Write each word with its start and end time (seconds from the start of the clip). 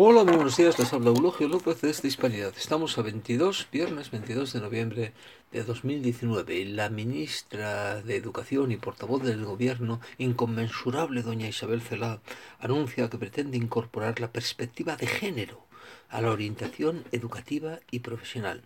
Hola, 0.00 0.22
muy 0.22 0.36
buenos 0.36 0.56
días, 0.56 0.78
les 0.78 0.92
habla 0.92 1.10
Eulogio 1.10 1.48
López 1.48 1.80
de 1.80 1.90
esta 1.90 2.06
Hispanidad. 2.06 2.54
Estamos 2.56 2.96
a 2.98 3.02
22, 3.02 3.66
viernes 3.72 4.12
22 4.12 4.52
de 4.52 4.60
noviembre 4.60 5.12
de 5.50 5.64
2019 5.64 6.54
y 6.54 6.66
la 6.66 6.88
ministra 6.88 8.00
de 8.00 8.14
Educación 8.14 8.70
y 8.70 8.76
portavoz 8.76 9.24
del 9.24 9.44
Gobierno, 9.44 10.00
inconmensurable 10.18 11.22
doña 11.22 11.48
Isabel 11.48 11.82
Celá, 11.82 12.20
anuncia 12.60 13.10
que 13.10 13.18
pretende 13.18 13.56
incorporar 13.56 14.20
la 14.20 14.30
perspectiva 14.30 14.94
de 14.94 15.08
género 15.08 15.66
a 16.10 16.20
la 16.20 16.30
orientación 16.30 17.02
educativa 17.10 17.80
y 17.90 17.98
profesional. 17.98 18.62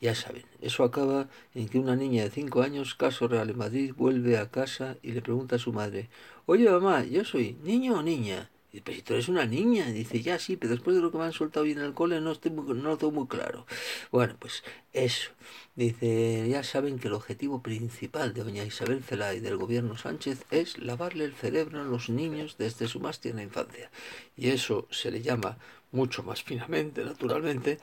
Ya 0.00 0.16
saben, 0.16 0.46
eso 0.60 0.82
acaba 0.82 1.28
en 1.54 1.68
que 1.68 1.78
una 1.78 1.94
niña 1.94 2.24
de 2.24 2.30
5 2.30 2.62
años, 2.62 2.96
caso 2.96 3.28
Real 3.28 3.50
en 3.50 3.58
Madrid, 3.58 3.94
vuelve 3.96 4.36
a 4.36 4.50
casa 4.50 4.96
y 5.00 5.12
le 5.12 5.22
pregunta 5.22 5.54
a 5.54 5.60
su 5.60 5.72
madre, 5.72 6.10
oye 6.44 6.68
mamá, 6.68 7.04
¿yo 7.04 7.24
soy 7.24 7.56
niño 7.62 8.00
o 8.00 8.02
niña? 8.02 8.50
Dice, 8.72 8.82
pero 8.84 8.96
si 8.96 9.02
tú 9.02 9.14
eres 9.14 9.28
una 9.28 9.46
niña, 9.46 9.86
dice, 9.86 10.20
ya 10.22 10.38
sí, 10.38 10.56
pero 10.56 10.72
después 10.72 10.96
de 10.96 11.02
lo 11.02 11.10
que 11.10 11.18
me 11.18 11.24
han 11.24 11.32
soltado 11.32 11.64
hoy 11.64 11.72
en 11.72 11.80
el 11.80 11.94
cole 11.94 12.20
no, 12.20 12.32
estoy 12.32 12.50
muy, 12.50 12.66
no 12.74 12.90
lo 12.90 12.98
tengo 12.98 13.12
muy 13.12 13.26
claro. 13.26 13.66
Bueno, 14.10 14.36
pues 14.38 14.64
eso. 14.92 15.30
Dice, 15.74 16.48
ya 16.48 16.62
saben 16.62 16.98
que 16.98 17.08
el 17.08 17.14
objetivo 17.14 17.62
principal 17.62 18.34
de 18.34 18.44
doña 18.44 18.64
Isabel 18.64 19.02
Celá 19.02 19.34
y 19.34 19.40
del 19.40 19.56
gobierno 19.56 19.96
Sánchez 19.96 20.44
es 20.50 20.78
lavarle 20.78 21.24
el 21.24 21.34
cerebro 21.34 21.80
a 21.80 21.84
los 21.84 22.08
niños 22.08 22.56
desde 22.58 22.88
su 22.88 23.00
más 23.00 23.20
tierna 23.20 23.42
infancia. 23.42 23.90
Y 24.36 24.50
eso 24.50 24.88
se 24.90 25.10
le 25.10 25.22
llama, 25.22 25.58
mucho 25.92 26.22
más 26.22 26.42
finamente, 26.42 27.04
naturalmente, 27.04 27.78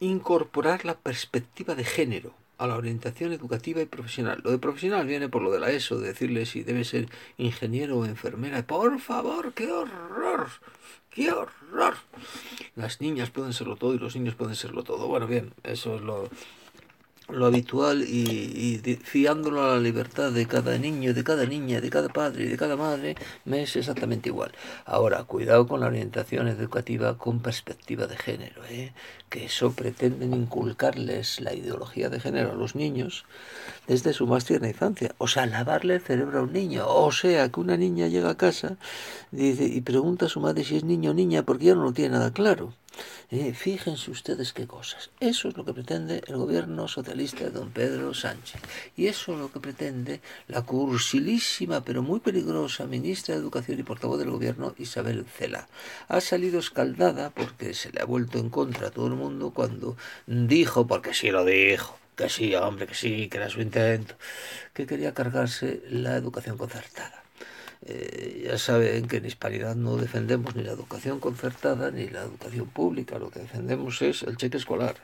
incorporar 0.00 0.84
la 0.84 0.98
perspectiva 0.98 1.74
de 1.74 1.84
género 1.84 2.39
a 2.60 2.66
la 2.66 2.76
orientación 2.76 3.32
educativa 3.32 3.80
y 3.80 3.86
profesional. 3.86 4.42
Lo 4.44 4.50
de 4.50 4.58
profesional 4.58 5.06
viene 5.06 5.30
por 5.30 5.40
lo 5.40 5.50
de 5.50 5.60
la 5.60 5.70
ESO, 5.70 5.98
de 5.98 6.08
decirle 6.08 6.44
si 6.44 6.62
debe 6.62 6.84
ser 6.84 7.08
ingeniero 7.38 7.98
o 7.98 8.04
enfermera. 8.04 8.62
Por 8.66 9.00
favor, 9.00 9.54
qué 9.54 9.72
horror, 9.72 10.48
qué 11.08 11.32
horror. 11.32 11.94
Las 12.76 13.00
niñas 13.00 13.30
pueden 13.30 13.54
serlo 13.54 13.76
todo 13.76 13.94
y 13.94 13.98
los 13.98 14.14
niños 14.14 14.34
pueden 14.34 14.54
serlo 14.56 14.84
todo. 14.84 15.08
Bueno, 15.08 15.26
bien, 15.26 15.54
eso 15.64 15.96
es 15.96 16.02
lo, 16.02 16.28
lo 17.32 17.46
habitual 17.46 18.02
y, 18.02 18.80
y, 18.84 18.96
fiándolo 18.96 19.62
a 19.62 19.74
la 19.74 19.80
libertad 19.80 20.32
de 20.32 20.46
cada 20.46 20.76
niño, 20.78 21.14
de 21.14 21.24
cada 21.24 21.46
niña, 21.46 21.80
de 21.80 21.90
cada 21.90 22.08
padre 22.08 22.44
y 22.44 22.48
de 22.48 22.56
cada 22.56 22.76
madre, 22.76 23.16
me 23.44 23.62
es 23.62 23.76
exactamente 23.76 24.28
igual. 24.28 24.52
Ahora, 24.84 25.24
cuidado 25.24 25.66
con 25.66 25.80
la 25.80 25.86
orientación 25.86 26.48
educativa 26.48 27.16
con 27.18 27.40
perspectiva 27.40 28.06
de 28.06 28.16
género, 28.16 28.62
¿eh? 28.68 28.92
que 29.28 29.44
eso 29.44 29.72
pretenden 29.72 30.34
inculcarles 30.34 31.40
la 31.40 31.54
ideología 31.54 32.08
de 32.08 32.20
género 32.20 32.52
a 32.52 32.54
los 32.54 32.74
niños 32.74 33.24
desde 33.86 34.12
su 34.12 34.26
más 34.26 34.44
tierna 34.44 34.68
infancia. 34.68 35.14
O 35.18 35.28
sea, 35.28 35.46
lavarle 35.46 35.94
el 35.94 36.00
cerebro 36.00 36.40
a 36.40 36.42
un 36.42 36.52
niño. 36.52 36.84
O 36.86 37.12
sea, 37.12 37.48
que 37.48 37.60
una 37.60 37.76
niña 37.76 38.08
llega 38.08 38.30
a 38.30 38.36
casa 38.36 38.76
dice, 39.30 39.64
y 39.64 39.80
pregunta 39.80 40.26
a 40.26 40.28
su 40.28 40.40
madre 40.40 40.64
si 40.64 40.76
es 40.76 40.84
niño 40.84 41.10
o 41.10 41.14
niña 41.14 41.44
porque 41.44 41.66
ya 41.66 41.74
no 41.74 41.84
lo 41.84 41.92
tiene 41.92 42.10
nada 42.14 42.32
claro. 42.32 42.74
Eh, 43.30 43.52
fíjense 43.54 44.10
ustedes 44.10 44.52
qué 44.52 44.66
cosas. 44.66 45.10
Eso 45.20 45.48
es 45.48 45.56
lo 45.56 45.64
que 45.64 45.72
pretende 45.72 46.22
el 46.26 46.36
gobierno 46.36 46.88
socialista 46.88 47.44
de 47.44 47.50
don 47.50 47.70
Pedro 47.70 48.12
Sánchez. 48.14 48.60
Y 48.96 49.06
eso 49.06 49.32
es 49.32 49.38
lo 49.38 49.52
que 49.52 49.60
pretende 49.60 50.20
la 50.48 50.62
cursilísima 50.62 51.82
pero 51.84 52.02
muy 52.02 52.20
peligrosa 52.20 52.86
ministra 52.86 53.34
de 53.34 53.40
Educación 53.40 53.78
y 53.78 53.82
portavoz 53.82 54.18
del 54.18 54.30
gobierno 54.30 54.74
Isabel 54.78 55.24
Cela. 55.26 55.68
Ha 56.08 56.20
salido 56.20 56.58
escaldada 56.58 57.30
porque 57.30 57.74
se 57.74 57.92
le 57.92 58.00
ha 58.00 58.04
vuelto 58.04 58.38
en 58.38 58.50
contra 58.50 58.88
a 58.88 58.90
todo 58.90 59.06
el 59.06 59.14
mundo 59.14 59.52
cuando 59.52 59.96
dijo, 60.26 60.86
porque 60.86 61.14
sí 61.14 61.30
lo 61.30 61.44
dijo, 61.44 61.98
que 62.16 62.28
sí, 62.28 62.54
hombre, 62.54 62.86
que 62.86 62.94
sí, 62.94 63.28
que 63.28 63.38
era 63.38 63.48
su 63.48 63.60
intento, 63.60 64.14
que 64.74 64.86
quería 64.86 65.14
cargarse 65.14 65.82
la 65.88 66.16
educación 66.16 66.58
concertada. 66.58 67.19
Eh, 67.86 68.42
ya 68.44 68.58
saben 68.58 69.08
que 69.08 69.16
en 69.16 69.24
Hispanidad 69.24 69.74
no 69.74 69.96
defendemos 69.96 70.54
ni 70.54 70.62
la 70.62 70.72
educación 70.72 71.18
concertada 71.18 71.90
ni 71.90 72.08
la 72.08 72.22
educación 72.22 72.66
pública, 72.66 73.18
lo 73.18 73.30
que 73.30 73.40
defendemos 73.40 74.02
es 74.02 74.22
el 74.22 74.36
cheque 74.36 74.58
escolar. 74.58 74.96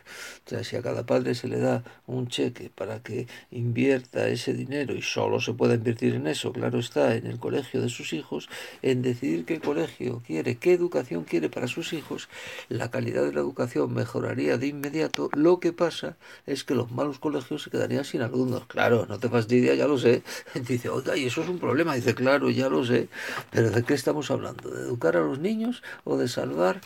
O 0.46 0.50
sea, 0.50 0.62
si 0.62 0.76
a 0.76 0.82
cada 0.82 1.06
padre 1.06 1.34
se 1.34 1.48
le 1.48 1.58
da 1.58 1.82
un 2.06 2.28
cheque 2.28 2.70
para 2.74 3.02
que 3.02 3.28
invierta 3.50 4.28
ese 4.28 4.52
dinero 4.52 4.94
y 4.94 5.00
solo 5.00 5.40
se 5.40 5.54
puede 5.54 5.76
invertir 5.76 6.14
en 6.14 6.26
eso, 6.26 6.52
claro 6.52 6.78
está, 6.78 7.14
en 7.14 7.26
el 7.26 7.38
colegio 7.38 7.80
de 7.80 7.88
sus 7.88 8.12
hijos, 8.12 8.48
en 8.82 9.00
decidir 9.00 9.46
qué 9.46 9.58
colegio 9.58 10.22
quiere, 10.26 10.56
qué 10.56 10.74
educación 10.74 11.24
quiere 11.24 11.48
para 11.48 11.68
sus 11.68 11.94
hijos, 11.94 12.28
la 12.68 12.90
calidad 12.90 13.24
de 13.24 13.32
la 13.32 13.40
educación 13.40 13.94
mejoraría 13.94 14.58
de 14.58 14.66
inmediato. 14.66 15.30
Lo 15.32 15.60
que 15.60 15.72
pasa 15.72 16.16
es 16.46 16.64
que 16.64 16.74
los 16.74 16.90
malos 16.92 17.18
colegios 17.18 17.62
se 17.62 17.70
quedarían 17.70 18.04
sin 18.04 18.22
alumnos. 18.22 18.66
Claro, 18.66 19.06
no 19.06 19.18
te 19.18 19.28
fastidia, 19.28 19.74
ya 19.74 19.86
lo 19.86 19.98
sé. 19.98 20.22
Dice, 20.54 20.88
oiga, 20.90 21.16
y 21.16 21.26
eso 21.26 21.42
es 21.42 21.48
un 21.48 21.58
problema. 21.58 21.94
Dice, 21.94 22.14
claro, 22.14 22.50
ya 22.50 22.65
lo 22.68 22.84
sé, 22.84 23.08
pero 23.50 23.70
¿de 23.70 23.82
qué 23.82 23.94
estamos 23.94 24.30
hablando? 24.30 24.70
¿De 24.70 24.82
educar 24.82 25.16
a 25.16 25.20
los 25.20 25.38
niños 25.38 25.82
o 26.04 26.16
de 26.16 26.28
salvar 26.28 26.80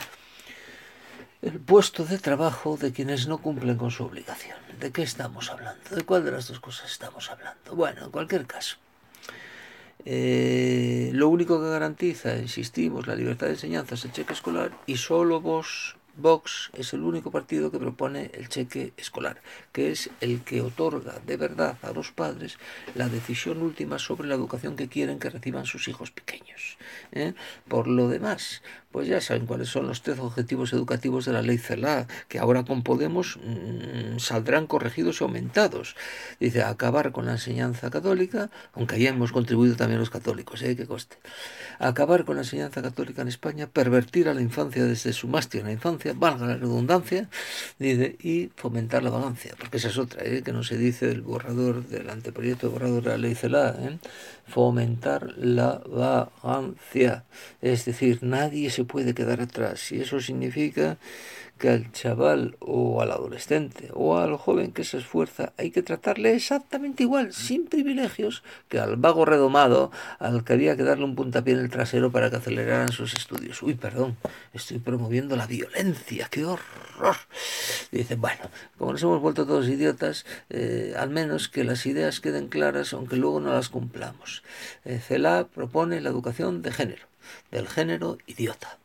el 1.42 1.58
puesto 1.58 2.04
de 2.04 2.18
trabajo 2.18 2.76
de 2.76 2.92
quienes 2.92 3.26
no 3.26 3.38
cumplen 3.38 3.76
con 3.76 3.90
su 3.90 4.04
obligación? 4.04 4.58
¿De 4.78 4.92
qué 4.92 5.02
estamos 5.02 5.50
hablando? 5.50 5.82
¿De 5.94 6.02
cuál 6.02 6.24
de 6.24 6.32
las 6.32 6.48
dos 6.48 6.60
cosas 6.60 6.90
estamos 6.90 7.30
hablando? 7.30 7.74
Bueno, 7.74 8.04
en 8.04 8.10
cualquier 8.10 8.46
caso. 8.46 8.76
Eh, 10.04 11.10
lo 11.12 11.28
único 11.28 11.60
que 11.60 11.69
garantiza, 11.69 12.36
insistimos, 12.36 13.06
la 13.06 13.14
libertad 13.14 13.46
de 13.46 13.52
enseñanza 13.52 13.94
es 13.94 14.04
el 14.04 14.12
cheque 14.12 14.32
escolar 14.32 14.72
y 14.86 14.96
solo 14.96 15.40
vos 15.40 15.96
Vox 16.16 16.71
es 16.75 16.93
el 16.93 17.03
único 17.03 17.31
partido 17.31 17.71
que 17.71 17.78
propone 17.78 18.31
el 18.34 18.48
cheque 18.48 18.93
escolar, 18.97 19.41
que 19.72 19.91
es 19.91 20.10
el 20.21 20.43
que 20.43 20.60
otorga 20.60 21.19
de 21.26 21.37
verdad 21.37 21.76
a 21.82 21.93
los 21.93 22.12
padres 22.12 22.59
la 22.94 23.09
decisión 23.09 23.62
última 23.62 23.98
sobre 23.98 24.28
la 24.28 24.34
educación 24.34 24.76
que 24.76 24.88
quieren 24.88 25.19
que 25.19 25.31
reciban 25.31 25.66
sus 25.66 25.88
hijos 25.88 26.10
pequeños. 26.10 26.78
¿eh? 27.12 27.34
Por 27.69 27.87
lo 27.88 28.09
demás, 28.09 28.62
pues 28.93 29.06
ya 29.06 29.20
saben 29.20 29.47
cuáles 29.47 29.69
son 29.69 29.87
los 29.87 30.03
tres 30.03 30.19
objetivos 30.19 30.72
educativos 30.72 31.25
de 31.25 31.32
la 31.32 31.43
ley 31.43 31.59
CELA, 31.59 32.06
que 32.28 32.38
ahora 32.38 32.65
con 32.65 32.82
Podemos 32.82 33.38
mmm, 33.38 34.19
saldrán 34.19 34.66
corregidos 34.66 35.20
y 35.20 35.25
aumentados. 35.25 35.97
Dice, 36.41 36.62
acabar 36.62 37.12
con 37.12 37.26
la 37.26 37.32
enseñanza 37.32 37.91
católica, 37.91 38.50
aunque 38.72 38.97
ahí 38.97 39.06
hemos 39.06 39.32
contribuido 39.32 39.76
también 39.76 40.00
los 40.00 40.10
católicos, 40.10 40.62
¿eh? 40.62 40.76
que 40.76 40.87
coste. 40.87 41.19
Acabar 41.78 42.25
con 42.25 42.37
la 42.37 42.43
enseñanza 42.43 42.82
católica 42.82 43.22
en 43.22 43.28
España, 43.28 43.69
pervertir 43.69 44.28
a 44.28 44.34
la 44.34 44.41
infancia 44.41 44.84
desde 44.84 45.12
su 45.12 45.28
más 45.28 45.49
tierna 45.49 45.72
infancia, 45.72 46.00
valga 46.15 46.47
la 46.47 46.56
redundancia, 46.56 47.28
dice, 47.78 48.16
y 48.21 48.50
fomentar 48.56 49.03
la 49.03 49.11
vagancia, 49.11 49.55
porque 49.59 49.77
esa 49.78 49.88
es 49.88 49.99
otra, 49.99 50.25
¿eh? 50.25 50.43
que 50.43 50.53
no 50.53 50.62
se 50.62 50.77
dice 50.77 51.06
del 51.06 51.22
borrador, 51.22 51.87
del 51.87 52.11
anteproyecto 52.11 52.66
de 52.66 52.72
borrador 52.72 53.03
de 53.03 53.11
la 53.11 53.19
ley 53.19 53.34
CELA, 53.34 53.77
¿eh? 53.78 53.99
fomentar 54.47 55.34
la 55.38 55.83
vagancia, 55.87 57.25
es 57.61 57.84
decir, 57.84 58.19
nadie 58.22 58.71
se 58.71 58.84
puede 58.84 59.15
quedar 59.15 59.41
atrás, 59.41 59.93
y 59.93 60.00
eso 60.00 60.21
significa 60.21 60.99
que 61.61 61.69
al 61.69 61.93
chaval 61.93 62.56
o 62.59 63.03
al 63.03 63.12
adolescente 63.12 63.91
o 63.93 64.17
al 64.17 64.37
joven 64.37 64.72
que 64.72 64.82
se 64.82 64.97
esfuerza 64.97 65.53
hay 65.59 65.71
que 65.71 65.82
tratarle 65.82 66.34
exactamente 66.34 67.03
igual, 67.03 67.34
sin 67.34 67.67
privilegios, 67.67 68.43
que 68.69 68.81
al 68.81 68.97
vago 68.97 69.27
redomado 69.27 69.93
al 70.19 70.43
que 70.43 70.55
había 70.55 70.77
que 70.77 70.82
darle 70.82 71.05
un 71.05 71.15
puntapié 71.15 71.53
en 71.53 71.61
el 71.61 71.71
trasero 71.71 72.11
para 72.11 72.31
que 72.31 72.37
aceleraran 72.37 72.91
sus 72.93 73.12
estudios. 73.15 73.62
Uy, 73.62 73.75
perdón, 73.75 74.17
estoy 74.55 74.78
promoviendo 74.78 75.37
la 75.37 75.47
violencia, 75.47 75.89
qué 76.30 76.44
horror. 76.44 77.16
Dice, 77.90 78.16
bueno, 78.16 78.42
como 78.78 78.92
nos 78.92 79.02
hemos 79.02 79.20
vuelto 79.20 79.46
todos 79.46 79.68
idiotas, 79.68 80.24
eh, 80.48 80.94
al 80.96 81.10
menos 81.10 81.48
que 81.48 81.64
las 81.64 81.86
ideas 81.86 82.20
queden 82.20 82.48
claras, 82.48 82.92
aunque 82.92 83.16
luego 83.16 83.40
no 83.40 83.52
las 83.52 83.68
cumplamos. 83.68 84.42
Eh, 84.84 84.98
CELA 84.98 85.48
propone 85.48 86.00
la 86.00 86.10
educación 86.10 86.62
de 86.62 86.72
género, 86.72 87.06
del 87.50 87.68
género 87.68 88.18
idiota. 88.26 88.78